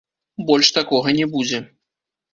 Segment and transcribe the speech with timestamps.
[0.47, 1.59] Больш такога не будзе.